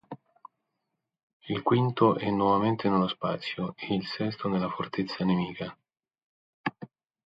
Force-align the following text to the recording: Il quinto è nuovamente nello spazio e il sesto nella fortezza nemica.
Il 1.49 1.61
quinto 1.61 2.17
è 2.17 2.31
nuovamente 2.31 2.89
nello 2.89 3.07
spazio 3.07 3.75
e 3.77 3.93
il 3.93 4.03
sesto 4.07 4.49
nella 4.49 4.67
fortezza 4.67 5.23
nemica. 5.23 5.77